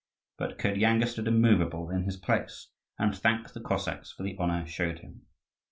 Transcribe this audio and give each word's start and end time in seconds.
But 0.39 0.57
Kirdyanga 0.57 1.05
stood 1.05 1.27
immovable 1.27 1.91
in 1.91 2.05
his 2.05 2.17
place, 2.17 2.69
and 2.97 3.15
thanked 3.15 3.53
the 3.53 3.61
Cossacks 3.61 4.11
for 4.11 4.23
the 4.23 4.35
honour 4.39 4.65
shown 4.65 4.97
him. 4.97 5.27